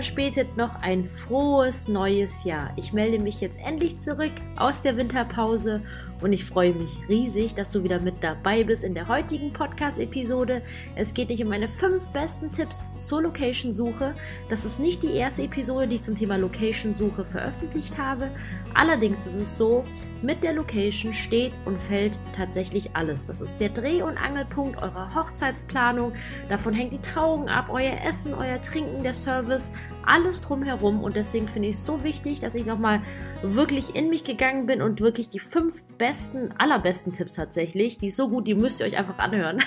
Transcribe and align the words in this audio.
verspätet 0.00 0.56
noch 0.56 0.80
ein 0.80 1.04
frohes 1.04 1.86
neues 1.86 2.44
Jahr. 2.44 2.72
Ich 2.76 2.94
melde 2.94 3.18
mich 3.18 3.42
jetzt 3.42 3.58
endlich 3.62 3.98
zurück 3.98 4.32
aus 4.56 4.80
der 4.80 4.96
Winterpause 4.96 5.82
und 6.22 6.32
ich 6.32 6.44
freue 6.44 6.72
mich 6.72 6.90
riesig, 7.08 7.54
dass 7.54 7.70
du 7.70 7.82
wieder 7.82 7.98
mit 7.98 8.22
dabei 8.22 8.64
bist 8.64 8.84
in 8.84 8.94
der 8.94 9.08
heutigen 9.08 9.52
Podcast-Episode. 9.52 10.62
Es 10.94 11.14
geht 11.14 11.28
nicht 11.28 11.42
um 11.42 11.48
meine 11.48 11.68
fünf 11.68 12.06
besten 12.08 12.50
Tipps 12.50 12.90
zur 13.00 13.22
Location-Suche. 13.22 14.14
Das 14.48 14.64
ist 14.64 14.80
nicht 14.80 15.02
die 15.02 15.12
erste 15.12 15.42
Episode, 15.42 15.88
die 15.88 15.96
ich 15.96 16.02
zum 16.02 16.14
Thema 16.14 16.36
Location-Suche 16.36 17.24
veröffentlicht 17.24 17.96
habe. 17.96 18.30
Allerdings 18.74 19.26
ist 19.26 19.36
es 19.36 19.56
so, 19.56 19.84
mit 20.22 20.44
der 20.44 20.52
Location 20.52 21.14
steht 21.14 21.52
und 21.64 21.80
fällt 21.80 22.18
tatsächlich 22.36 22.90
alles. 22.94 23.24
Das 23.24 23.40
ist 23.40 23.58
der 23.58 23.70
Dreh- 23.70 24.02
und 24.02 24.22
Angelpunkt 24.22 24.80
eurer 24.82 25.14
Hochzeitsplanung. 25.14 26.12
Davon 26.48 26.74
hängt 26.74 26.92
die 26.92 27.00
Trauung 27.00 27.48
ab, 27.48 27.66
euer 27.70 27.96
Essen, 28.04 28.34
euer 28.34 28.60
Trinken, 28.60 29.02
der 29.02 29.14
Service, 29.14 29.72
alles 30.10 30.42
drumherum. 30.42 31.02
Und 31.02 31.16
deswegen 31.16 31.48
finde 31.48 31.68
ich 31.68 31.76
es 31.76 31.84
so 31.84 32.02
wichtig, 32.02 32.40
dass 32.40 32.54
ich 32.54 32.66
nochmal 32.66 33.00
wirklich 33.42 33.94
in 33.94 34.10
mich 34.10 34.24
gegangen 34.24 34.66
bin 34.66 34.82
und 34.82 35.00
wirklich 35.00 35.28
die 35.28 35.38
fünf 35.38 35.82
besten, 35.96 36.52
allerbesten 36.58 37.12
Tipps 37.12 37.34
tatsächlich, 37.34 37.98
die 37.98 38.08
ist 38.08 38.16
so 38.16 38.28
gut, 38.28 38.46
die 38.46 38.54
müsst 38.54 38.80
ihr 38.80 38.86
euch 38.86 38.98
einfach 38.98 39.18
anhören, 39.18 39.62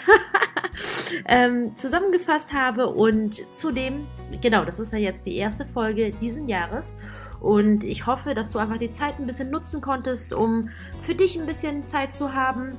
ähm, 1.28 1.76
zusammengefasst 1.78 2.54
habe. 2.54 2.88
Und 2.88 3.36
zudem, 3.54 4.06
genau, 4.42 4.66
das 4.66 4.80
ist 4.80 4.92
ja 4.92 5.00
jetzt 5.00 5.26
die 5.26 5.38
erste 5.38 5.66
Folge 5.66 6.12
diesen 6.12 6.48
Jahres. 6.48 6.98
Und 7.40 7.84
ich 7.84 8.06
hoffe, 8.06 8.36
dass 8.36 8.52
du 8.52 8.60
einfach 8.60 8.78
die 8.78 8.90
Zeit 8.90 9.20
ein 9.20 9.26
bisschen 9.26 9.50
nutzen 9.50 9.82
konntest, 9.82 10.34
um 10.34 10.70
für 11.02 11.16
dich 11.16 11.40
ein 11.40 11.46
bisschen 11.46 11.86
Zeit 11.86 12.14
zu 12.14 12.34
haben. 12.34 12.78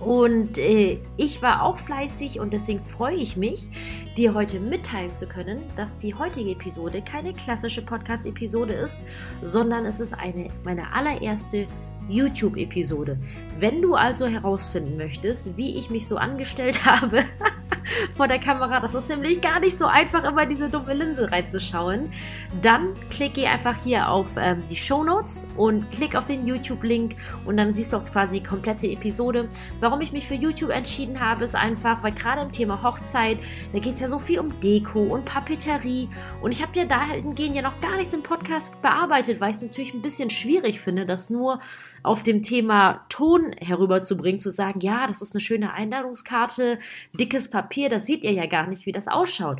Und 0.00 0.56
äh, 0.56 0.98
ich 1.18 1.42
war 1.42 1.62
auch 1.62 1.76
fleißig 1.76 2.40
und 2.40 2.52
deswegen 2.54 2.82
freue 2.82 3.16
ich 3.16 3.36
mich, 3.36 3.68
dir 4.16 4.34
heute 4.34 4.58
mitteilen 4.58 5.14
zu 5.14 5.26
können, 5.26 5.62
dass 5.76 5.98
die 5.98 6.14
heutige 6.14 6.52
Episode 6.52 7.02
keine 7.02 7.34
klassische 7.34 7.82
Podcast-Episode 7.82 8.72
ist, 8.72 9.00
sondern 9.42 9.84
es 9.84 10.00
ist 10.00 10.14
eine 10.14 10.48
meine 10.64 10.92
allererste 10.94 11.66
YouTube-Episode. 12.08 13.18
Wenn 13.58 13.82
du 13.82 13.94
also 13.94 14.26
herausfinden 14.26 14.96
möchtest, 14.96 15.56
wie 15.58 15.78
ich 15.78 15.90
mich 15.90 16.08
so 16.08 16.16
angestellt 16.16 16.84
habe 16.86 17.24
vor 18.14 18.28
der 18.28 18.38
Kamera, 18.38 18.80
das 18.80 18.94
ist 18.94 19.08
nämlich 19.08 19.40
gar 19.40 19.60
nicht 19.60 19.76
so 19.76 19.86
einfach, 19.86 20.24
immer 20.24 20.46
diese 20.46 20.68
dumme 20.68 20.94
Linse 20.94 21.30
reinzuschauen, 21.30 22.12
dann 22.62 22.94
klicke 23.10 23.48
einfach 23.48 23.76
hier 23.82 24.08
auf 24.08 24.26
ähm, 24.36 24.62
die 24.68 24.76
Show 24.76 25.04
Notes 25.04 25.48
und 25.56 25.90
klick 25.90 26.16
auf 26.16 26.26
den 26.26 26.46
YouTube-Link 26.46 27.16
und 27.44 27.56
dann 27.56 27.74
siehst 27.74 27.92
du 27.92 27.96
auch 27.96 28.04
quasi 28.04 28.40
die 28.40 28.46
komplette 28.46 28.88
Episode. 28.88 29.48
Warum 29.80 30.00
ich 30.00 30.12
mich 30.12 30.26
für 30.26 30.34
YouTube 30.34 30.70
entschieden 30.70 31.20
habe, 31.20 31.44
ist 31.44 31.54
einfach, 31.54 32.02
weil 32.02 32.12
gerade 32.12 32.42
im 32.42 32.52
Thema 32.52 32.82
Hochzeit, 32.82 33.38
da 33.72 33.78
geht 33.78 33.94
es 33.94 34.00
ja 34.00 34.08
so 34.08 34.18
viel 34.18 34.40
um 34.40 34.58
Deko 34.60 35.00
und 35.00 35.24
Papeterie. 35.24 36.08
Und 36.40 36.52
ich 36.52 36.62
habe 36.62 36.78
ja 36.78 36.84
dahingehend 36.84 37.56
ja 37.56 37.62
noch 37.62 37.80
gar 37.80 37.96
nichts 37.96 38.14
im 38.14 38.22
Podcast 38.22 38.80
bearbeitet, 38.82 39.40
weil 39.40 39.50
ich 39.50 39.56
es 39.56 39.62
natürlich 39.62 39.94
ein 39.94 40.02
bisschen 40.02 40.30
schwierig 40.30 40.80
finde, 40.80 41.06
das 41.06 41.30
nur 41.30 41.60
auf 42.02 42.22
dem 42.22 42.42
Thema 42.42 43.04
Ton 43.08 43.52
herüberzubringen, 43.58 44.40
zu 44.40 44.50
sagen, 44.50 44.80
ja, 44.80 45.06
das 45.06 45.22
ist 45.22 45.34
eine 45.34 45.40
schöne 45.40 45.72
Einladungskarte, 45.72 46.78
dickes 47.12 47.50
Papier, 47.50 47.88
das 47.88 48.06
seht 48.06 48.24
ihr 48.24 48.32
ja 48.32 48.46
gar 48.46 48.66
nicht, 48.66 48.86
wie 48.86 48.92
das 48.92 49.08
ausschaut. 49.08 49.58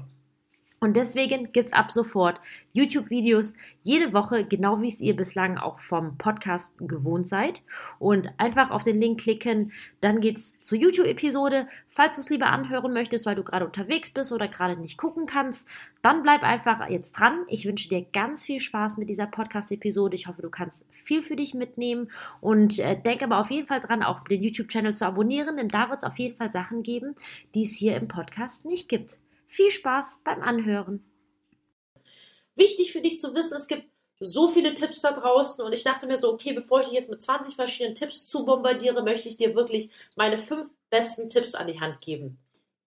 Und 0.82 0.96
deswegen 0.96 1.52
gibt's 1.52 1.74
ab 1.74 1.92
sofort 1.92 2.40
YouTube-Videos 2.72 3.54
jede 3.82 4.14
Woche, 4.14 4.46
genau 4.46 4.80
wie 4.80 4.88
es 4.88 5.02
ihr 5.02 5.14
bislang 5.14 5.58
auch 5.58 5.78
vom 5.78 6.16
Podcast 6.16 6.78
gewohnt 6.78 7.26
seid. 7.26 7.60
Und 7.98 8.30
einfach 8.38 8.70
auf 8.70 8.82
den 8.82 8.98
Link 8.98 9.20
klicken, 9.20 9.72
dann 10.00 10.22
geht's 10.22 10.58
zur 10.62 10.78
YouTube-Episode. 10.78 11.68
Falls 11.90 12.14
du 12.14 12.22
es 12.22 12.30
lieber 12.30 12.46
anhören 12.46 12.94
möchtest, 12.94 13.26
weil 13.26 13.34
du 13.34 13.42
gerade 13.42 13.66
unterwegs 13.66 14.08
bist 14.08 14.32
oder 14.32 14.48
gerade 14.48 14.80
nicht 14.80 14.96
gucken 14.96 15.26
kannst, 15.26 15.68
dann 16.00 16.22
bleib 16.22 16.42
einfach 16.42 16.88
jetzt 16.88 17.12
dran. 17.12 17.44
Ich 17.48 17.66
wünsche 17.66 17.90
dir 17.90 18.06
ganz 18.14 18.46
viel 18.46 18.58
Spaß 18.58 18.96
mit 18.96 19.10
dieser 19.10 19.26
Podcast-Episode. 19.26 20.14
Ich 20.14 20.28
hoffe, 20.28 20.40
du 20.40 20.48
kannst 20.48 20.86
viel 20.92 21.22
für 21.22 21.36
dich 21.36 21.52
mitnehmen 21.52 22.10
und 22.40 22.78
äh, 22.78 22.98
denk 22.98 23.22
aber 23.22 23.38
auf 23.38 23.50
jeden 23.50 23.66
Fall 23.66 23.80
dran, 23.80 24.02
auch 24.02 24.24
den 24.24 24.42
YouTube-Channel 24.42 24.96
zu 24.96 25.06
abonnieren, 25.06 25.58
denn 25.58 25.68
da 25.68 25.90
wird 25.90 25.98
es 25.98 26.08
auf 26.08 26.18
jeden 26.18 26.38
Fall 26.38 26.50
Sachen 26.50 26.82
geben, 26.82 27.16
die 27.54 27.64
es 27.64 27.72
hier 27.76 27.96
im 27.96 28.08
Podcast 28.08 28.64
nicht 28.64 28.88
gibt. 28.88 29.18
Viel 29.50 29.72
Spaß 29.72 30.20
beim 30.22 30.42
Anhören. 30.42 31.04
Wichtig 32.54 32.92
für 32.92 33.00
dich 33.00 33.18
zu 33.18 33.34
wissen, 33.34 33.56
es 33.56 33.66
gibt 33.66 33.90
so 34.20 34.46
viele 34.46 34.76
Tipps 34.76 35.00
da 35.00 35.10
draußen 35.10 35.64
und 35.64 35.72
ich 35.72 35.82
dachte 35.82 36.06
mir 36.06 36.18
so, 36.18 36.32
okay, 36.32 36.52
bevor 36.52 36.80
ich 36.80 36.86
dich 36.86 36.94
jetzt 36.94 37.10
mit 37.10 37.20
20 37.20 37.56
verschiedenen 37.56 37.96
Tipps 37.96 38.26
zu 38.26 38.44
bombardiere, 38.44 39.02
möchte 39.02 39.28
ich 39.28 39.36
dir 39.36 39.56
wirklich 39.56 39.90
meine 40.14 40.38
fünf 40.38 40.70
besten 40.88 41.28
Tipps 41.28 41.56
an 41.56 41.66
die 41.66 41.80
Hand 41.80 42.00
geben. 42.00 42.38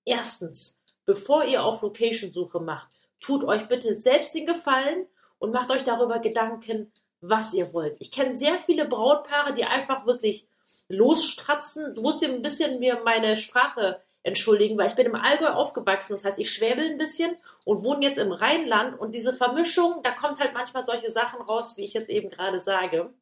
Erstens, 0.06 0.82
bevor 1.06 1.44
ihr 1.44 1.66
auf 1.66 1.82
Location-Suche 1.82 2.62
macht, 2.62 2.88
tut 3.20 3.44
euch 3.44 3.68
bitte 3.68 3.94
selbst 3.94 4.34
den 4.34 4.46
Gefallen 4.46 5.06
und 5.40 5.52
macht 5.52 5.70
euch 5.70 5.84
darüber 5.84 6.20
Gedanken, 6.20 6.94
was 7.20 7.54
ihr 7.54 7.74
wollt. 7.74 7.98
Ich 8.00 8.12
kenne 8.12 8.38
sehr 8.38 8.58
viele 8.60 8.88
Brautpaare, 8.88 9.52
die 9.52 9.66
einfach 9.66 10.06
wirklich 10.06 10.48
losstratzen. 10.88 11.94
Du 11.94 12.04
musst 12.04 12.22
dir 12.22 12.30
ein 12.30 12.42
bisschen 12.42 12.80
mir 12.80 13.02
meine 13.04 13.36
Sprache 13.36 14.02
entschuldigen, 14.24 14.78
weil 14.78 14.88
ich 14.88 14.96
bin 14.96 15.06
im 15.06 15.16
Allgäu 15.16 15.50
aufgewachsen, 15.50 16.14
das 16.14 16.26
heißt, 16.26 16.40
ich 16.40 16.52
schwäbel 16.52 16.86
ein 16.86 16.98
bisschen 16.98 17.36
und 17.66 17.84
wohne 17.84 18.06
jetzt 18.06 18.18
im 18.18 18.32
Rheinland 18.32 19.00
und 19.00 19.14
diese 19.14 19.34
Vermischung, 19.34 20.02
da 20.04 20.12
kommt 20.12 20.40
halt 20.40 20.54
manchmal 20.54 20.86
solche 20.86 21.12
Sachen 21.12 21.42
raus, 21.42 21.78
wie 21.78 21.84
ich 21.84 21.94
jetzt 21.94 22.10
eben 22.10 22.30
gerade 22.30 22.60
sage. 22.62 23.14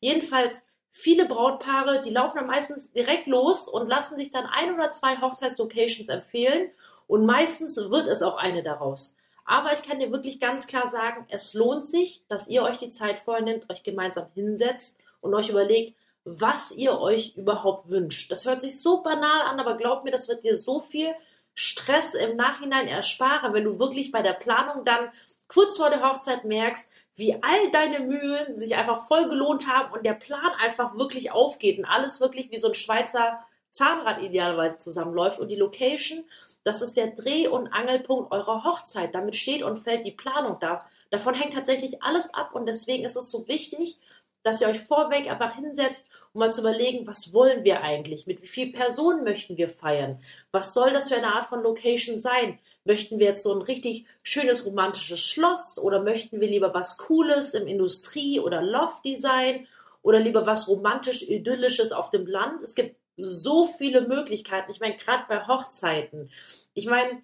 Jedenfalls 0.00 0.66
viele 0.90 1.26
Brautpaare, 1.26 2.02
die 2.02 2.10
laufen 2.10 2.36
dann 2.36 2.46
meistens 2.46 2.92
direkt 2.92 3.26
los 3.26 3.66
und 3.66 3.88
lassen 3.88 4.18
sich 4.18 4.30
dann 4.30 4.46
ein 4.46 4.74
oder 4.74 4.90
zwei 4.90 5.16
Hochzeitslocations 5.20 6.08
empfehlen 6.08 6.70
und 7.06 7.24
meistens 7.24 7.76
wird 7.76 8.08
es 8.08 8.22
auch 8.22 8.36
eine 8.36 8.62
daraus. 8.62 9.16
Aber 9.44 9.72
ich 9.72 9.82
kann 9.82 9.98
dir 9.98 10.12
wirklich 10.12 10.38
ganz 10.38 10.66
klar 10.66 10.88
sagen, 10.88 11.26
es 11.28 11.54
lohnt 11.54 11.88
sich, 11.88 12.24
dass 12.28 12.48
ihr 12.48 12.62
euch 12.62 12.78
die 12.78 12.90
Zeit 12.90 13.18
vornimmt, 13.18 13.70
euch 13.70 13.82
gemeinsam 13.82 14.26
hinsetzt 14.34 15.00
und 15.20 15.34
euch 15.34 15.48
überlegt, 15.48 15.96
was 16.24 16.70
ihr 16.72 17.00
euch 17.00 17.36
überhaupt 17.36 17.88
wünscht. 17.88 18.30
Das 18.30 18.46
hört 18.46 18.62
sich 18.62 18.80
so 18.80 19.02
banal 19.02 19.42
an, 19.42 19.58
aber 19.58 19.76
glaubt 19.76 20.04
mir, 20.04 20.10
das 20.10 20.28
wird 20.28 20.44
dir 20.44 20.56
so 20.56 20.80
viel 20.80 21.14
Stress 21.54 22.14
im 22.14 22.36
Nachhinein 22.36 22.86
ersparen, 22.86 23.52
wenn 23.52 23.64
du 23.64 23.78
wirklich 23.78 24.12
bei 24.12 24.22
der 24.22 24.32
Planung 24.32 24.84
dann 24.84 25.10
kurz 25.48 25.76
vor 25.76 25.90
der 25.90 26.02
Hochzeit 26.02 26.44
merkst, 26.44 26.90
wie 27.14 27.34
all 27.42 27.70
deine 27.72 28.00
Mühen 28.00 28.56
sich 28.56 28.76
einfach 28.76 29.06
voll 29.06 29.28
gelohnt 29.28 29.66
haben 29.68 29.92
und 29.92 30.06
der 30.06 30.14
Plan 30.14 30.50
einfach 30.64 30.96
wirklich 30.96 31.30
aufgeht 31.30 31.78
und 31.78 31.84
alles 31.84 32.20
wirklich 32.20 32.50
wie 32.50 32.58
so 32.58 32.68
ein 32.68 32.74
Schweizer 32.74 33.44
Zahnrad 33.70 34.22
idealerweise 34.22 34.78
zusammenläuft 34.78 35.38
und 35.38 35.48
die 35.48 35.56
Location, 35.56 36.24
das 36.64 36.80
ist 36.80 36.96
der 36.96 37.08
Dreh- 37.08 37.48
und 37.48 37.68
Angelpunkt 37.68 38.30
eurer 38.30 38.64
Hochzeit. 38.64 39.14
Damit 39.14 39.34
steht 39.36 39.62
und 39.62 39.80
fällt 39.80 40.04
die 40.04 40.12
Planung 40.12 40.58
da. 40.60 40.86
Davon 41.10 41.34
hängt 41.34 41.54
tatsächlich 41.54 42.02
alles 42.02 42.32
ab 42.32 42.54
und 42.54 42.66
deswegen 42.66 43.04
ist 43.04 43.16
es 43.16 43.30
so 43.30 43.48
wichtig, 43.48 43.98
dass 44.42 44.60
ihr 44.60 44.68
euch 44.68 44.80
vorweg 44.80 45.30
einfach 45.30 45.54
hinsetzt, 45.54 46.08
um 46.32 46.40
mal 46.40 46.52
zu 46.52 46.60
überlegen, 46.60 47.06
was 47.06 47.32
wollen 47.32 47.64
wir 47.64 47.82
eigentlich? 47.82 48.26
Mit 48.26 48.42
wie 48.42 48.46
vielen 48.46 48.72
Personen 48.72 49.24
möchten 49.24 49.56
wir 49.56 49.68
feiern? 49.68 50.22
Was 50.50 50.74
soll 50.74 50.92
das 50.92 51.08
für 51.08 51.16
eine 51.16 51.34
Art 51.34 51.46
von 51.46 51.62
Location 51.62 52.18
sein? 52.18 52.58
Möchten 52.84 53.18
wir 53.18 53.26
jetzt 53.26 53.42
so 53.42 53.54
ein 53.54 53.62
richtig 53.62 54.06
schönes 54.22 54.66
romantisches 54.66 55.20
Schloss 55.20 55.78
oder 55.78 56.02
möchten 56.02 56.40
wir 56.40 56.48
lieber 56.48 56.74
was 56.74 56.98
Cooles 56.98 57.54
im 57.54 57.66
Industrie- 57.66 58.40
oder 58.40 58.62
Loft-Design 58.62 59.68
oder 60.02 60.18
lieber 60.18 60.46
was 60.46 60.66
romantisch 60.68 61.22
idyllisches 61.22 61.92
auf 61.92 62.10
dem 62.10 62.26
Land? 62.26 62.62
Es 62.62 62.74
gibt 62.74 62.96
so 63.16 63.66
viele 63.66 64.08
Möglichkeiten. 64.08 64.72
Ich 64.72 64.80
meine, 64.80 64.96
gerade 64.96 65.24
bei 65.28 65.46
Hochzeiten. 65.46 66.30
Ich 66.74 66.86
meine, 66.86 67.22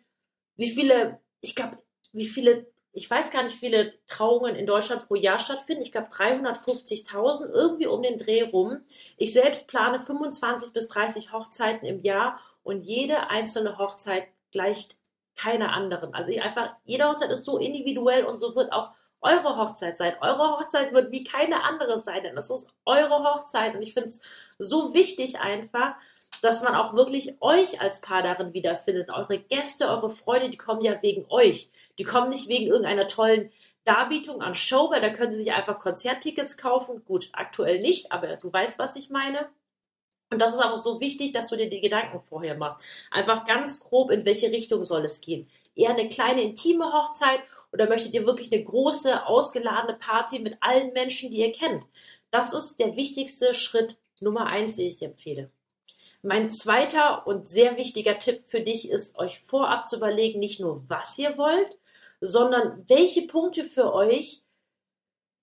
wie 0.57 0.71
viele, 0.71 1.19
ich 1.41 1.57
glaube, 1.57 1.79
wie 2.13 2.27
viele 2.27 2.67
ich 2.93 3.11
weiß 3.11 3.31
gar 3.31 3.43
nicht, 3.43 3.57
wie 3.57 3.67
viele 3.67 3.93
Trauungen 4.07 4.57
in 4.57 4.67
Deutschland 4.67 5.07
pro 5.07 5.15
Jahr 5.15 5.39
stattfinden. 5.39 5.83
Ich 5.83 5.93
glaube 5.93 6.09
350.000, 6.09 7.51
irgendwie 7.51 7.87
um 7.87 8.03
den 8.03 8.19
Dreh 8.19 8.43
rum. 8.43 8.81
Ich 9.17 9.33
selbst 9.33 9.69
plane 9.69 10.01
25 10.01 10.73
bis 10.73 10.89
30 10.89 11.33
Hochzeiten 11.33 11.87
im 11.87 12.01
Jahr 12.01 12.41
und 12.63 12.81
jede 12.81 13.31
einzelne 13.31 13.79
Hochzeit 13.79 14.29
gleicht 14.51 14.97
keiner 15.37 15.73
anderen. 15.73 16.15
Also 16.15 16.33
einfach, 16.41 16.75
jede 16.85 17.09
Hochzeit 17.09 17.31
ist 17.31 17.45
so 17.45 17.59
individuell 17.59 18.25
und 18.25 18.41
so 18.41 18.57
wird 18.57 18.73
auch 18.73 18.91
eure 19.21 19.57
Hochzeit 19.57 19.97
sein. 19.97 20.15
Eure 20.21 20.59
Hochzeit 20.59 20.93
wird 20.93 21.13
wie 21.13 21.25
keine 21.25 21.63
andere 21.65 21.99
sein, 21.99 22.23
denn 22.23 22.37
das 22.37 22.51
ist 22.51 22.69
eure 22.85 23.23
Hochzeit 23.25 23.75
und 23.75 23.83
ich 23.83 23.95
finde 23.95 24.09
es 24.09 24.23
so 24.59 24.95
wichtig 24.95 25.41
einfach, 25.41 25.95
dass 26.43 26.63
man 26.63 26.75
auch 26.75 26.95
wirklich 26.95 27.41
euch 27.41 27.81
als 27.81 28.01
Paar 28.01 28.23
darin 28.23 28.53
wiederfindet. 28.53 29.11
Eure 29.11 29.39
Gäste, 29.39 29.89
eure 29.89 30.11
Freunde, 30.11 30.51
die 30.51 30.59
kommen 30.59 30.83
ja 30.83 31.01
wegen 31.03 31.27
euch. 31.31 31.71
Die 31.99 32.05
kommen 32.05 32.29
nicht 32.31 32.49
wegen 32.49 32.67
irgendeiner 32.67 33.09
tollen 33.09 33.51
Darbietung 33.85 34.43
an 34.43 34.55
Show, 34.55 34.91
weil 34.91 35.01
da 35.01 35.11
können 35.11 35.33
sie 35.33 35.43
sich 35.43 35.53
einfach 35.53 35.79
Konzerttickets 35.79 36.57
kaufen. 36.57 37.03
Gut, 37.05 37.31
aktuell 37.33 37.81
nicht, 37.81 38.13
aber 38.13 38.37
du 38.37 38.53
weißt, 38.53 38.79
was 38.79 38.97
ich 38.97 39.11
meine. 39.11 39.49
Und 40.31 40.41
das 40.41 40.53
ist 40.53 40.61
aber 40.61 40.77
so 40.77 41.01
wichtig, 41.01 41.33
dass 41.33 41.49
du 41.49 41.57
dir 41.57 41.71
die 41.71 41.81
Gedanken 41.81 42.21
vorher 42.29 42.57
machst. 42.57 42.81
Einfach 43.11 43.47
ganz 43.47 43.81
grob, 43.81 44.11
in 44.11 44.27
welche 44.27 44.53
Richtung 44.53 44.85
soll 44.85 45.05
es 45.07 45.23
gehen. 45.23 45.49
Eher 45.75 45.91
eine 45.91 46.09
kleine 46.09 46.43
intime 46.43 46.93
Hochzeit 46.93 47.41
oder 47.73 47.89
möchtet 47.89 48.13
ihr 48.15 48.27
wirklich 48.27 48.53
eine 48.53 48.63
große, 48.63 49.27
ausgeladene 49.27 49.99
Party 49.99 50.41
mit 50.41 50.59
allen 50.61 50.93
Menschen, 50.93 51.31
die 51.31 51.39
ihr 51.39 51.53
kennt? 51.53 51.85
Das 52.31 52.53
ist 52.53 52.79
der 52.79 52.95
wichtigste 52.97 53.55
Schritt 53.55 53.97
Nummer 54.21 54.47
eins, 54.47 54.77
den 54.77 54.89
ich 54.89 55.03
empfehle. 55.03 55.51
Mein 56.23 56.51
zweiter 56.51 57.27
und 57.27 57.47
sehr 57.47 57.77
wichtiger 57.77 58.19
Tipp 58.19 58.41
für 58.47 58.61
dich 58.61 58.91
ist, 58.91 59.17
euch 59.19 59.41
vorab 59.41 59.87
zu 59.87 59.97
überlegen, 59.97 60.41
nicht 60.41 60.61
nur 60.61 60.83
was 60.89 61.17
ihr 61.19 61.39
wollt, 61.39 61.79
sondern 62.21 62.85
welche 62.89 63.27
Punkte 63.27 63.65
für 63.65 63.93
euch, 63.95 64.43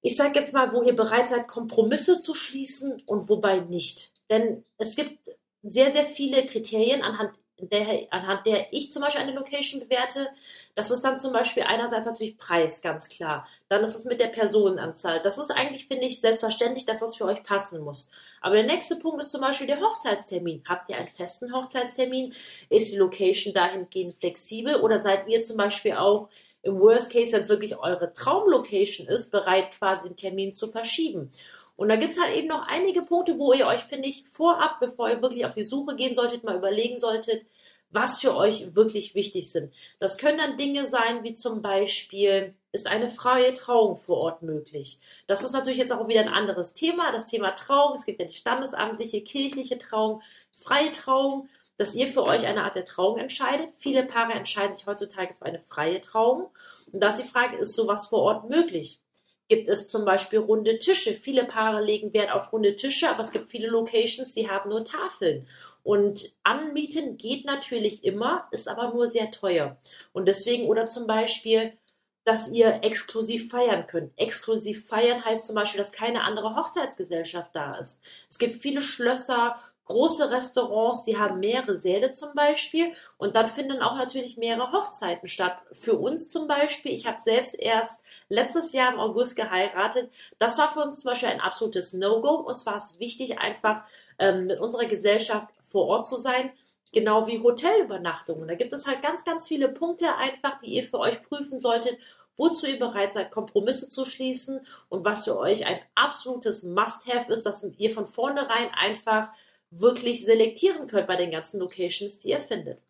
ich 0.01 0.17
sage 0.17 0.39
jetzt 0.39 0.53
mal, 0.53 0.73
wo 0.73 0.83
ihr 0.83 0.95
bereit 0.95 1.29
seid, 1.29 1.47
Kompromisse 1.47 2.19
zu 2.19 2.35
schließen 2.35 3.01
und 3.05 3.29
wobei 3.29 3.59
nicht. 3.59 4.13
Denn 4.29 4.65
es 4.77 4.95
gibt 4.95 5.29
sehr, 5.63 5.91
sehr 5.91 6.05
viele 6.05 6.45
Kriterien, 6.45 7.01
anhand 7.01 7.37
der, 7.57 8.07
anhand 8.11 8.45
der 8.45 8.73
ich 8.73 8.91
zum 8.91 9.01
Beispiel 9.01 9.21
eine 9.21 9.33
Location 9.33 9.79
bewerte. 9.79 10.27
Das 10.75 10.91
ist 10.91 11.01
dann 11.01 11.17
zum 11.17 11.31
Beispiel 11.31 11.63
einerseits 11.63 12.05
natürlich 12.05 12.37
Preis, 12.37 12.81
ganz 12.81 13.07
klar. 13.07 13.47
Dann 13.69 13.81
ist 13.81 13.95
es 13.95 14.05
mit 14.05 14.19
der 14.19 14.27
Personenanzahl. 14.27 15.21
Das 15.21 15.37
ist 15.37 15.51
eigentlich, 15.51 15.87
finde 15.87 16.05
ich, 16.05 16.19
selbstverständlich, 16.19 16.85
dass 16.85 16.99
das 16.99 17.15
für 17.15 17.25
euch 17.25 17.43
passen 17.43 17.83
muss. 17.83 18.11
Aber 18.41 18.55
der 18.55 18.65
nächste 18.65 18.97
Punkt 18.97 19.21
ist 19.21 19.31
zum 19.31 19.41
Beispiel 19.41 19.67
der 19.67 19.79
Hochzeitstermin. 19.79 20.63
Habt 20.67 20.89
ihr 20.89 20.97
einen 20.97 21.07
festen 21.07 21.53
Hochzeitstermin? 21.53 22.33
Ist 22.69 22.91
die 22.91 22.97
Location 22.97 23.53
dahingehend 23.53 24.17
flexibel? 24.17 24.75
Oder 24.75 24.99
seid 24.99 25.27
ihr 25.29 25.41
zum 25.41 25.55
Beispiel 25.55 25.93
auch 25.93 26.29
im 26.61 26.79
Worst 26.79 27.13
Case, 27.13 27.31
wenn 27.31 27.41
es 27.41 27.49
wirklich 27.49 27.77
eure 27.77 28.13
Traumlocation 28.13 29.07
ist, 29.07 29.31
bereit, 29.31 29.71
quasi 29.71 30.09
den 30.09 30.17
Termin 30.17 30.53
zu 30.53 30.67
verschieben? 30.67 31.31
Und 31.75 31.89
da 31.89 31.97
gibt 31.97 32.11
es 32.11 32.21
halt 32.21 32.35
eben 32.35 32.47
noch 32.47 32.67
einige 32.67 33.01
Punkte, 33.01 33.37
wo 33.37 33.53
ihr 33.53 33.67
euch, 33.67 33.81
finde 33.81 34.07
ich, 34.07 34.25
vorab, 34.27 34.79
bevor 34.79 35.09
ihr 35.09 35.21
wirklich 35.21 35.45
auf 35.45 35.53
die 35.53 35.63
Suche 35.63 35.95
gehen 35.95 36.15
solltet, 36.15 36.43
mal 36.43 36.55
überlegen 36.55 36.99
solltet, 36.99 37.45
was 37.89 38.19
für 38.19 38.35
euch 38.35 38.75
wirklich 38.75 39.15
wichtig 39.15 39.51
sind. 39.51 39.73
Das 39.99 40.17
können 40.17 40.37
dann 40.37 40.57
Dinge 40.57 40.87
sein, 40.87 41.23
wie 41.23 41.33
zum 41.33 41.61
Beispiel, 41.61 42.53
ist 42.71 42.87
eine 42.87 43.07
freie 43.07 43.53
Trauung 43.53 43.95
vor 43.95 44.17
Ort 44.17 44.41
möglich? 44.41 44.99
Das 45.27 45.43
ist 45.43 45.53
natürlich 45.53 45.77
jetzt 45.77 45.93
auch 45.93 46.07
wieder 46.07 46.21
ein 46.21 46.33
anderes 46.33 46.73
Thema, 46.73 47.11
das 47.11 47.25
Thema 47.25 47.51
Trauung. 47.51 47.95
Es 47.95 48.05
gibt 48.05 48.19
ja 48.19 48.25
die 48.25 48.33
standesamtliche, 48.33 49.21
kirchliche 49.21 49.77
Trauung, 49.77 50.21
freie 50.57 50.91
Trauung, 50.91 51.47
dass 51.77 51.95
ihr 51.95 52.07
für 52.07 52.23
euch 52.23 52.45
eine 52.47 52.63
Art 52.63 52.75
der 52.75 52.85
Trauung 52.85 53.17
entscheidet. 53.17 53.69
Viele 53.77 54.03
Paare 54.03 54.33
entscheiden 54.33 54.73
sich 54.73 54.87
heutzutage 54.87 55.33
für 55.33 55.45
eine 55.45 55.59
freie 55.59 56.01
Trauung. 56.01 56.49
Und 56.91 57.01
da 57.01 57.09
ist 57.09 57.21
die 57.21 57.27
Frage, 57.27 57.57
ist 57.57 57.75
sowas 57.75 58.07
vor 58.07 58.21
Ort 58.21 58.49
möglich? 58.49 59.01
Gibt 59.47 59.69
es 59.69 59.89
zum 59.89 60.05
Beispiel 60.05 60.39
runde 60.39 60.79
Tische? 60.79 61.13
Viele 61.13 61.45
Paare 61.45 61.83
legen 61.83 62.13
Wert 62.13 62.31
auf 62.31 62.51
runde 62.51 62.75
Tische, 62.75 63.09
aber 63.09 63.19
es 63.19 63.31
gibt 63.31 63.49
viele 63.49 63.67
Locations, 63.67 64.33
die 64.33 64.49
haben 64.49 64.69
nur 64.69 64.85
Tafeln. 64.85 65.47
Und 65.83 66.33
anmieten 66.41 67.17
geht 67.17 67.45
natürlich 67.45 68.03
immer, 68.03 68.47
ist 68.51 68.67
aber 68.67 68.91
nur 68.91 69.07
sehr 69.07 69.29
teuer. 69.29 69.77
Und 70.13 70.27
deswegen, 70.27 70.67
oder 70.67 70.87
zum 70.87 71.05
Beispiel, 71.05 71.77
dass 72.23 72.49
ihr 72.51 72.79
exklusiv 72.81 73.51
feiern 73.51 73.85
könnt. 73.85 74.11
Exklusiv 74.17 74.87
feiern 74.87 75.23
heißt 75.23 75.45
zum 75.45 75.53
Beispiel, 75.53 75.77
dass 75.77 75.91
keine 75.91 76.23
andere 76.23 76.55
Hochzeitsgesellschaft 76.55 77.51
da 77.53 77.75
ist. 77.75 78.01
Es 78.31 78.39
gibt 78.39 78.55
viele 78.55 78.81
Schlösser, 78.81 79.59
große 79.85 80.31
Restaurants, 80.31 81.03
die 81.03 81.17
haben 81.17 81.39
mehrere 81.39 81.75
Säle 81.75 82.11
zum 82.11 82.33
Beispiel 82.33 82.93
und 83.17 83.35
dann 83.35 83.47
finden 83.47 83.83
auch 83.83 83.95
natürlich 83.95 84.37
mehrere 84.37 84.71
Hochzeiten 84.71 85.27
statt. 85.27 85.59
Für 85.71 85.93
uns 85.93 86.29
zum 86.29 86.47
Beispiel, 86.47 86.91
ich 86.91 87.05
habe 87.05 87.21
selbst 87.21 87.53
erst 87.53 88.01
letztes 88.29 88.73
Jahr 88.73 88.93
im 88.93 88.99
August 88.99 89.35
geheiratet. 89.35 90.11
Das 90.39 90.57
war 90.57 90.73
für 90.73 90.81
uns 90.81 91.01
zum 91.01 91.11
Beispiel 91.11 91.29
ein 91.29 91.41
absolutes 91.41 91.93
No-Go 91.93 92.35
und 92.35 92.57
zwar 92.57 92.77
ist 92.77 92.99
wichtig 92.99 93.39
einfach 93.39 93.83
ähm, 94.19 94.47
mit 94.47 94.59
unserer 94.59 94.85
Gesellschaft 94.85 95.49
vor 95.63 95.87
Ort 95.87 96.07
zu 96.07 96.15
sein, 96.15 96.51
genau 96.91 97.27
wie 97.27 97.41
Hotelübernachtungen. 97.41 98.47
Da 98.47 98.55
gibt 98.55 98.73
es 98.73 98.87
halt 98.87 99.01
ganz, 99.01 99.25
ganz 99.25 99.47
viele 99.47 99.69
Punkte 99.69 100.15
einfach, 100.15 100.59
die 100.59 100.67
ihr 100.67 100.83
für 100.83 100.99
euch 100.99 101.21
prüfen 101.23 101.59
solltet, 101.59 101.97
wozu 102.37 102.65
ihr 102.65 102.79
bereit 102.79 103.13
seid, 103.13 103.31
Kompromisse 103.31 103.89
zu 103.89 104.05
schließen 104.05 104.65
und 104.89 105.05
was 105.05 105.25
für 105.25 105.37
euch 105.37 105.65
ein 105.65 105.79
absolutes 105.95 106.63
Must-Have 106.63 107.31
ist, 107.31 107.45
dass 107.45 107.65
ihr 107.77 107.91
von 107.91 108.07
vornherein 108.07 108.69
einfach 108.73 109.31
wirklich 109.71 110.25
selektieren 110.25 110.87
könnt 110.87 111.07
bei 111.07 111.15
den 111.15 111.31
ganzen 111.31 111.59
Locations, 111.59 112.19
die 112.19 112.29
ihr 112.29 112.41
findet. 112.41 112.81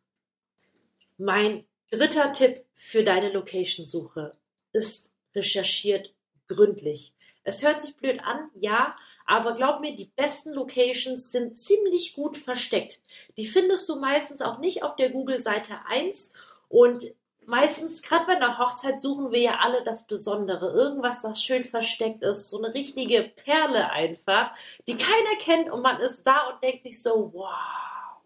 Mein 1.18 1.66
dritter 1.92 2.34
Tipp 2.34 2.64
für 2.76 3.04
deine 3.04 3.32
Location-Suche 3.32 4.34
ist 4.74 5.15
recherchiert 5.36 6.14
gründlich. 6.48 7.16
Es 7.44 7.64
hört 7.64 7.82
sich 7.82 7.96
blöd 7.98 8.20
an, 8.24 8.50
ja, 8.56 8.96
aber 9.26 9.54
glaub 9.54 9.80
mir, 9.80 9.96
die 9.96 10.12
besten 10.16 10.54
Locations 10.54 11.32
sind 11.32 11.60
ziemlich 11.60 12.14
gut 12.16 12.38
versteckt. 12.38 13.02
Die 13.38 13.46
findest 13.46 13.88
du 13.88 14.00
meistens 14.00 14.42
auch 14.42 14.58
nicht 14.58 14.84
auf 14.84 14.96
der 14.96 15.12
Google-Seite 15.12 15.76
1 15.88 16.34
und 16.70 17.06
meistens, 17.46 18.02
gerade 18.02 18.26
bei 18.26 18.36
einer 18.36 18.58
Hochzeit, 18.58 19.00
suchen 19.00 19.32
wir 19.32 19.40
ja 19.40 19.60
alle 19.62 19.84
das 19.84 20.08
Besondere. 20.08 20.72
Irgendwas, 20.72 21.22
das 21.22 21.42
schön 21.42 21.64
versteckt 21.64 22.24
ist. 22.24 22.50
So 22.50 22.62
eine 22.62 22.74
richtige 22.74 23.24
Perle 23.24 23.92
einfach, 23.92 24.52
die 24.88 24.98
keiner 24.98 25.38
kennt 25.40 25.70
und 25.70 25.82
man 25.82 26.00
ist 26.00 26.26
da 26.26 26.50
und 26.50 26.64
denkt 26.64 26.84
sich 26.84 27.02
so, 27.02 27.32
wow. 27.34 28.24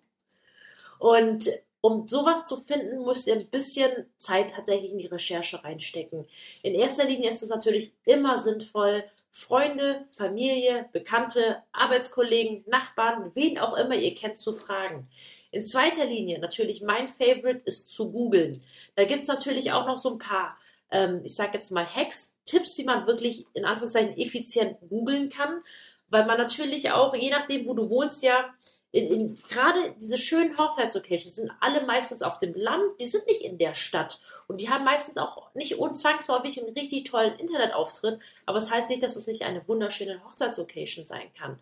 Und 0.98 1.50
um 1.82 2.08
sowas 2.08 2.46
zu 2.46 2.58
finden, 2.58 3.04
müsst 3.06 3.28
ihr 3.28 3.36
ein 3.36 3.48
bisschen 3.48 4.06
Zeit 4.18 4.52
tatsächlich 4.52 4.92
in 4.92 4.98
die 4.98 5.08
Recherche 5.08 5.64
reinstecken. 5.64 6.28
In 6.62 6.74
erster 6.74 7.06
Linie 7.06 7.30
ist 7.30 7.44
es 7.44 7.50
natürlich 7.50 7.94
immer 8.06 8.38
sinnvoll, 8.38 9.04
Freunde, 9.32 10.06
Familie, 10.12 10.90
Bekannte, 10.92 11.64
Arbeitskollegen, 11.72 12.64
Nachbarn, 12.68 13.32
wen 13.36 13.60
auch 13.60 13.78
immer 13.78 13.96
ihr 13.96 14.16
kennt, 14.16 14.40
zu 14.40 14.54
fragen. 14.54 15.08
In 15.52 15.64
zweiter 15.64 16.06
Linie 16.06 16.40
natürlich 16.40 16.82
mein 16.82 17.08
Favorite 17.08 17.62
ist 17.66 17.92
zu 17.92 18.12
googeln. 18.12 18.64
Da 18.96 19.06
gibt 19.06 19.22
es 19.22 19.28
natürlich 19.28 19.72
auch 19.72 19.86
noch 19.86 19.98
so 19.98 20.12
ein 20.12 20.18
paar, 20.18 20.58
ähm, 20.92 21.22
ich 21.24 21.36
sag 21.36 21.54
jetzt 21.54 21.72
mal 21.72 21.86
Hacks, 21.86 22.36
Tipps, 22.46 22.76
die 22.76 22.84
man 22.84 23.08
wirklich 23.08 23.46
in 23.54 23.66
Anführungszeichen 23.66 24.18
effizient 24.18 24.78
googeln 24.90 25.30
kann, 25.30 25.62
weil 26.10 26.26
man 26.26 26.38
natürlich 26.38 26.92
auch, 26.92 27.16
je 27.16 27.30
nachdem, 27.30 27.66
wo 27.66 27.74
du 27.76 27.90
wohnst, 27.90 28.24
ja 28.24 28.54
gerade 28.92 29.94
diese 30.00 30.18
schönen 30.18 30.58
Hochzeitslocations 30.58 31.36
sind 31.36 31.52
alle 31.60 31.86
meistens 31.86 32.22
auf 32.22 32.40
dem 32.40 32.56
Land, 32.56 32.84
die 33.00 33.06
sind 33.06 33.28
nicht 33.28 33.42
in 33.42 33.58
der 33.58 33.76
Stadt. 33.76 34.22
Und 34.48 34.62
die 34.62 34.70
haben 34.70 34.84
meistens 34.84 35.18
auch 35.18 35.54
nicht 35.54 35.78
unzwangsläufig 35.78 36.60
einen 36.60 36.74
richtig 36.74 37.04
tollen 37.04 37.38
Internetauftritt, 37.38 38.20
aber 38.48 38.58
es 38.58 38.66
das 38.66 38.74
heißt 38.74 38.90
nicht, 38.90 39.04
dass 39.04 39.16
es 39.16 39.28
nicht 39.28 39.44
eine 39.44 39.68
wunderschöne 39.68 40.24
Hochzeitslocation 40.26 41.06
sein 41.06 41.32
kann. 41.38 41.60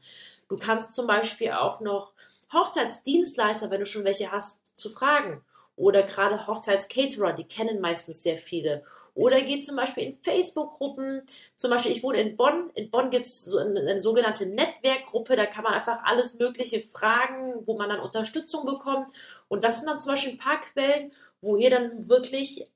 Du 0.47 0.57
kannst 0.57 0.93
zum 0.93 1.05
Beispiel 1.05 1.51
auch 1.51 1.81
noch 1.81 2.13
Hochzeitsdienstleister, 2.53 3.69
wenn 3.69 3.81
du 3.81 3.85
schon 3.85 4.05
welche 4.05 4.31
hast, 4.31 4.71
zu 4.77 4.89
fragen. 4.89 5.43
Oder 5.75 6.03
gerade 6.03 6.47
Hochzeitscaterer, 6.47 7.33
die 7.33 7.43
kennen 7.43 7.81
meistens 7.81 8.23
sehr 8.23 8.37
viele. 8.37 8.85
Oder 9.17 9.41
geht 9.41 9.65
zum 9.65 9.75
Beispiel 9.75 10.03
in 10.03 10.13
Facebook-Gruppen. 10.13 11.23
Zum 11.55 11.71
Beispiel, 11.71 11.91
ich 11.91 12.03
wohne 12.03 12.21
in 12.21 12.37
Bonn. 12.37 12.69
In 12.75 12.91
Bonn 12.91 13.09
gibt 13.09 13.25
es 13.25 13.45
so 13.45 13.57
eine, 13.57 13.79
eine, 13.79 13.99
sogenannte 13.99 14.45
Netzwerkgruppe. 14.45 15.35
Da 15.35 15.47
kann 15.47 15.63
man 15.63 15.73
einfach 15.73 16.03
alles 16.03 16.37
Mögliche 16.37 16.81
fragen, 16.81 17.55
wo 17.65 17.75
man 17.75 17.89
dann 17.89 17.99
Unterstützung 17.99 18.67
bekommt. 18.67 19.07
Und 19.47 19.63
das 19.63 19.77
sind 19.77 19.87
dann 19.87 19.99
zum 19.99 20.11
Beispiel 20.11 20.33
ein 20.33 20.37
paar 20.37 20.61
Quellen, 20.61 21.11
wo 21.41 21.57
ihr 21.57 21.71
dann 21.71 22.07
wirklich 22.07 22.69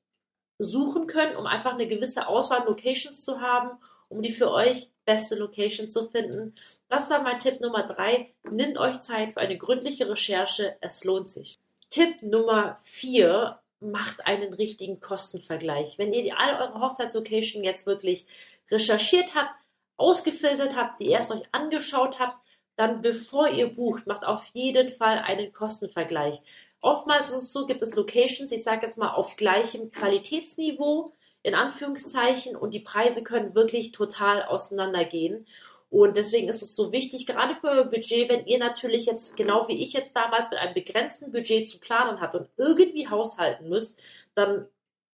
suchen 0.57 1.05
könnt, 1.05 1.35
um 1.35 1.45
einfach 1.45 1.75
eine 1.75 1.87
gewisse 1.87 2.27
Auswahl 2.27 2.65
Locations 2.65 3.23
zu 3.23 3.39
haben, 3.39 3.77
um 4.09 4.23
die 4.23 4.31
für 4.31 4.51
euch 4.51 4.89
beste 5.05 5.35
Location 5.35 5.91
zu 5.91 6.09
finden. 6.09 6.55
Das 6.89 7.11
war 7.11 7.21
mein 7.21 7.37
Tipp 7.37 7.61
Nummer 7.61 7.83
drei. 7.83 8.33
Nimmt 8.49 8.79
euch 8.79 8.99
Zeit 9.01 9.33
für 9.33 9.41
eine 9.41 9.59
gründliche 9.59 10.09
Recherche. 10.09 10.75
Es 10.81 11.03
lohnt 11.03 11.29
sich. 11.29 11.59
Tipp 11.91 12.23
Nummer 12.23 12.79
vier 12.81 13.60
macht 13.81 14.25
einen 14.25 14.53
richtigen 14.53 14.99
Kostenvergleich. 14.99 15.97
Wenn 15.97 16.13
ihr 16.13 16.39
all 16.39 16.55
eure 16.61 16.79
Hochzeitslocation 16.79 17.63
jetzt 17.63 17.85
wirklich 17.85 18.27
recherchiert 18.69 19.35
habt, 19.35 19.55
ausgefiltert 19.97 20.75
habt, 20.75 20.99
die 20.99 21.09
erst 21.09 21.31
euch 21.31 21.43
angeschaut 21.51 22.19
habt, 22.19 22.41
dann 22.75 23.01
bevor 23.01 23.49
ihr 23.49 23.67
bucht, 23.67 24.07
macht 24.07 24.23
auf 24.23 24.45
jeden 24.53 24.89
Fall 24.89 25.19
einen 25.19 25.51
Kostenvergleich. 25.51 26.41
Oftmals 26.79 27.29
ist 27.29 27.43
es 27.43 27.53
so, 27.53 27.65
gibt 27.65 27.81
es 27.81 27.95
Locations, 27.95 28.51
ich 28.51 28.63
sage 28.63 28.85
jetzt 28.85 28.97
mal 28.97 29.13
auf 29.13 29.35
gleichem 29.35 29.91
Qualitätsniveau, 29.91 31.13
in 31.43 31.53
Anführungszeichen, 31.53 32.55
und 32.55 32.73
die 32.73 32.79
Preise 32.79 33.23
können 33.23 33.53
wirklich 33.53 33.91
total 33.91 34.43
auseinandergehen. 34.43 35.45
Und 35.91 36.15
deswegen 36.15 36.47
ist 36.47 36.61
es 36.61 36.73
so 36.73 36.93
wichtig, 36.93 37.27
gerade 37.27 37.53
für 37.53 37.67
euer 37.67 37.83
Budget, 37.83 38.29
wenn 38.29 38.45
ihr 38.45 38.59
natürlich 38.59 39.05
jetzt, 39.05 39.35
genau 39.35 39.67
wie 39.67 39.83
ich 39.83 39.91
jetzt 39.91 40.15
damals, 40.15 40.49
mit 40.49 40.57
einem 40.57 40.73
begrenzten 40.73 41.33
Budget 41.33 41.67
zu 41.69 41.81
planen 41.81 42.21
habt 42.21 42.33
und 42.33 42.47
irgendwie 42.57 43.09
haushalten 43.09 43.67
müsst, 43.67 43.99
dann 44.33 44.67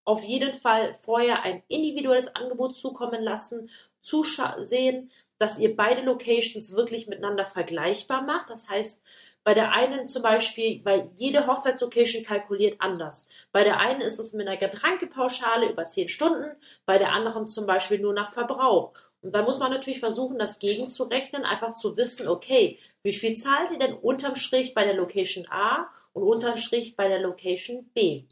auf 0.05 0.23
jeden 0.23 0.53
Fall 0.53 0.93
vorher 0.93 1.41
ein 1.41 1.63
individuelles 1.67 2.35
Angebot 2.35 2.77
zukommen 2.77 3.23
lassen, 3.23 3.71
zusehen, 4.01 5.11
dass 5.39 5.57
ihr 5.57 5.75
beide 5.75 6.01
Locations 6.01 6.75
wirklich 6.75 7.07
miteinander 7.07 7.45
vergleichbar 7.45 8.21
macht. 8.21 8.51
Das 8.51 8.69
heißt, 8.69 9.03
bei 9.43 9.55
der 9.55 9.71
einen 9.71 10.07
zum 10.07 10.21
Beispiel, 10.21 10.81
weil 10.85 11.09
jede 11.15 11.47
Hochzeitslocation 11.47 12.23
kalkuliert 12.23 12.79
anders. 12.81 13.27
Bei 13.51 13.63
der 13.63 13.79
einen 13.79 14.01
ist 14.01 14.19
es 14.19 14.33
mit 14.33 14.47
einer 14.47 14.57
Getränkepauschale 14.57 15.71
über 15.71 15.87
10 15.87 16.09
Stunden, 16.09 16.51
bei 16.85 16.99
der 16.99 17.13
anderen 17.13 17.47
zum 17.47 17.65
Beispiel 17.65 17.99
nur 17.99 18.13
nach 18.13 18.31
Verbrauch. 18.31 18.93
Und 19.21 19.33
da 19.33 19.41
muss 19.41 19.59
man 19.59 19.71
natürlich 19.71 19.99
versuchen, 19.99 20.37
das 20.37 20.59
gegenzurechnen, 20.59 21.43
einfach 21.43 21.73
zu 21.73 21.97
wissen, 21.97 22.27
okay, 22.27 22.79
wie 23.03 23.13
viel 23.13 23.35
zahlt 23.35 23.71
ihr 23.71 23.79
denn 23.79 23.95
unterm 23.95 24.35
Strich 24.35 24.73
bei 24.73 24.83
der 24.83 24.93
Location 24.93 25.47
A 25.49 25.87
und 26.13 26.23
unterm 26.23 26.57
Strich 26.57 26.95
bei 26.95 27.07
der 27.07 27.19
Location 27.19 27.89
B? 27.93 28.25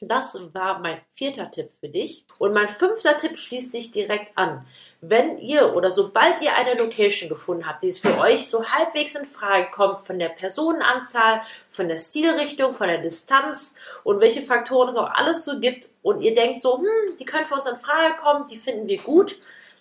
Das 0.00 0.38
war 0.54 0.78
mein 0.78 1.00
vierter 1.12 1.50
Tipp 1.50 1.70
für 1.80 1.88
dich. 1.88 2.26
Und 2.38 2.52
mein 2.52 2.68
fünfter 2.68 3.18
Tipp 3.18 3.36
schließt 3.36 3.72
sich 3.72 3.90
direkt 3.90 4.36
an. 4.36 4.64
wenn 5.00 5.38
ihr 5.38 5.76
oder 5.76 5.92
sobald 5.92 6.40
ihr 6.40 6.56
eine 6.56 6.74
Location 6.74 7.28
gefunden 7.28 7.66
habt, 7.66 7.84
die 7.84 7.92
für 7.92 8.18
euch 8.18 8.48
so 8.48 8.64
halbwegs 8.64 9.14
in 9.14 9.26
Frage 9.26 9.70
kommt, 9.70 9.98
von 9.98 10.18
der 10.18 10.28
Personenanzahl, 10.28 11.42
von 11.70 11.88
der 11.88 11.98
Stilrichtung, 11.98 12.74
von 12.74 12.88
der 12.88 12.98
Distanz 12.98 13.76
und 14.02 14.20
welche 14.20 14.42
Faktoren 14.42 14.88
es 14.88 14.96
auch 14.96 15.10
alles 15.10 15.44
so 15.44 15.60
gibt 15.60 15.90
und 16.02 16.20
ihr 16.20 16.34
denkt 16.34 16.62
so, 16.62 16.78
hm, 16.78 17.16
die 17.18 17.24
können 17.24 17.46
für 17.46 17.54
uns 17.54 17.66
in 17.66 17.78
Frage 17.78 18.16
kommen, 18.16 18.48
die 18.48 18.58
finden 18.58 18.88
wir 18.88 18.98
gut, 18.98 19.38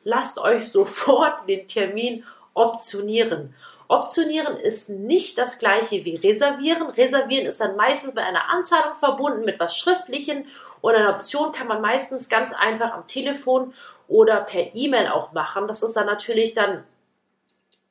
lasst 0.07 0.39
euch 0.39 0.71
sofort 0.71 1.47
den 1.49 1.67
Termin 1.67 2.23
optionieren. 2.53 3.53
Optionieren 3.89 4.55
ist 4.57 4.89
nicht 4.89 5.37
das 5.37 5.59
gleiche 5.59 6.03
wie 6.05 6.15
reservieren. 6.15 6.89
Reservieren 6.89 7.45
ist 7.45 7.59
dann 7.59 7.75
meistens 7.75 8.15
bei 8.15 8.23
einer 8.23 8.49
Anzahlung 8.49 8.95
verbunden 8.95 9.45
mit 9.45 9.59
was 9.59 9.77
Schriftlichen 9.77 10.45
und 10.81 10.95
eine 10.95 11.13
Option 11.13 11.51
kann 11.51 11.67
man 11.67 11.81
meistens 11.81 12.29
ganz 12.29 12.53
einfach 12.53 12.93
am 12.93 13.05
Telefon 13.05 13.73
oder 14.07 14.41
per 14.41 14.75
E-Mail 14.75 15.07
auch 15.07 15.33
machen. 15.33 15.67
Das 15.67 15.83
ist 15.83 15.93
dann 15.93 16.05
natürlich 16.05 16.53
dann 16.53 16.85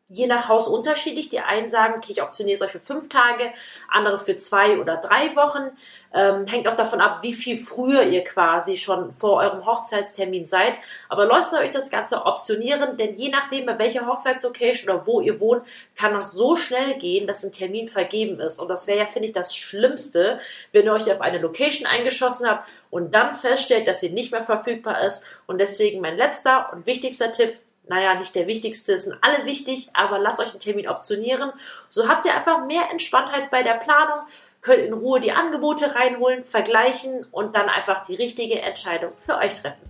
je 0.09 0.27
nach 0.27 0.49
Haus 0.49 0.69
unterschiedlich. 0.69 1.29
Die 1.29 1.41
einen 1.41 1.69
sagen, 1.69 1.95
okay, 1.97 2.13
ich 2.13 2.23
optioniere 2.23 2.57
es 2.57 2.63
euch 2.63 2.71
für 2.71 2.81
fünf 2.81 3.09
Tage, 3.09 3.53
andere 3.91 4.19
für 4.19 4.37
zwei 4.37 4.79
oder 4.79 4.97
drei 4.97 5.35
Wochen. 5.35 5.71
Ähm, 6.15 6.47
hängt 6.47 6.69
auch 6.69 6.77
davon 6.77 7.01
ab, 7.01 7.19
wie 7.23 7.35
viel 7.35 7.59
früher 7.59 8.05
ihr 8.05 8.23
quasi 8.25 8.77
schon 8.77 9.13
vor 9.13 9.39
eurem 9.39 9.67
Hochzeitstermin 9.67 10.47
seid. 10.47 10.75
Aber 11.09 11.27
lasst 11.27 11.53
euch 11.53 11.73
das 11.73 11.91
Ganze 11.91 12.25
optionieren, 12.25 12.97
denn 12.97 13.15
je 13.15 13.29
nachdem, 13.29 13.67
bei 13.67 13.79
welcher 13.79 14.07
Hochzeitslocation 14.07 14.89
oder 14.89 15.07
wo 15.07 15.21
ihr 15.21 15.41
wohnt, 15.41 15.65
kann 15.97 16.15
das 16.15 16.33
so 16.33 16.57
schnell 16.57 16.95
gehen, 16.95 17.27
dass 17.27 17.45
ein 17.45 17.53
Termin 17.53 17.89
vergeben 17.89 18.41
ist. 18.41 18.61
Und 18.61 18.69
das 18.69 18.87
wäre 18.87 19.01
ja, 19.01 19.07
finde 19.07 19.27
ich, 19.27 19.35
das 19.35 19.55
Schlimmste, 19.55 20.39
wenn 20.73 20.87
ihr 20.87 20.93
euch 20.93 21.11
auf 21.11 21.21
eine 21.21 21.39
Location 21.39 21.87
eingeschossen 21.87 22.49
habt 22.49 22.71
und 22.91 23.15
dann 23.15 23.35
feststellt, 23.35 23.89
dass 23.89 24.01
sie 24.01 24.11
nicht 24.11 24.31
mehr 24.31 24.45
verfügbar 24.45 25.03
ist. 25.03 25.25
Und 25.47 25.59
deswegen 25.59 26.01
mein 26.01 26.17
letzter 26.17 26.71
und 26.73 26.87
wichtigster 26.87 27.33
Tipp, 27.33 27.59
naja, 27.89 28.15
nicht 28.15 28.35
der 28.35 28.47
wichtigste, 28.47 28.99
sind 28.99 29.17
alle 29.23 29.45
wichtig, 29.45 29.91
aber 29.95 30.19
lasst 30.19 30.41
euch 30.41 30.51
den 30.51 30.61
Termin 30.61 30.89
optionieren. 30.89 31.53
So 31.89 32.09
habt 32.09 32.27
ihr 32.27 32.35
einfach 32.35 32.67
mehr 32.67 32.91
Entspanntheit 32.91 33.51
bei 33.51 33.63
der 33.63 33.75
Planung, 33.75 34.27
könnt 34.61 34.85
in 34.85 34.93
Ruhe 34.93 35.21
die 35.21 35.33
Angebote 35.33 35.95
reinholen, 35.95 36.45
vergleichen 36.45 37.25
und 37.31 37.55
dann 37.55 37.69
einfach 37.69 38.05
die 38.05 38.17
richtige 38.17 38.61
Entscheidung 38.61 39.13
für 39.25 39.37
euch 39.37 39.61
treffen. 39.61 39.89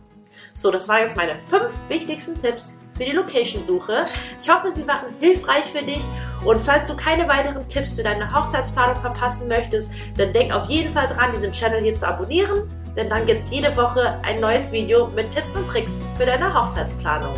So, 0.53 0.71
das 0.71 0.89
waren 0.89 1.01
jetzt 1.01 1.17
meine 1.17 1.37
fünf 1.49 1.71
wichtigsten 1.89 2.41
Tipps 2.41 2.79
für 2.97 3.05
die 3.05 3.13
Location-Suche. 3.13 4.07
Ich 4.41 4.51
hoffe, 4.51 4.73
sie 4.73 4.87
waren 4.87 5.15
hilfreich 5.21 5.67
für 5.67 5.83
dich. 5.83 6.03
Und 6.45 6.61
falls 6.61 6.89
du 6.89 6.97
keine 6.97 7.29
weiteren 7.29 7.69
Tipps 7.69 7.97
für 7.97 8.03
deine 8.03 8.33
Hochzeitsplanung 8.33 9.01
verpassen 9.01 9.49
möchtest, 9.49 9.91
dann 10.17 10.33
denk 10.33 10.53
auf 10.53 10.69
jeden 10.69 10.93
Fall 10.93 11.09
dran, 11.09 11.33
diesen 11.35 11.53
Channel 11.53 11.83
hier 11.83 11.95
zu 11.95 12.07
abonnieren, 12.07 12.71
denn 12.95 13.11
dann 13.11 13.27
gibt 13.27 13.43
es 13.43 13.51
jede 13.51 13.77
Woche 13.77 14.19
ein 14.23 14.41
neues 14.41 14.73
Video 14.73 15.09
mit 15.09 15.31
Tipps 15.31 15.57
und 15.57 15.67
Tricks 15.69 16.01
für 16.17 16.25
deine 16.25 16.53
Hochzeitsplanung. 16.53 17.35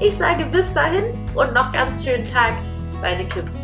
Ich 0.00 0.16
sage 0.16 0.44
bis 0.44 0.72
dahin 0.74 1.04
und 1.34 1.52
noch 1.54 1.72
ganz 1.72 2.04
schönen 2.04 2.30
Tag, 2.32 2.52
deine 3.02 3.24
Kim. 3.24 3.57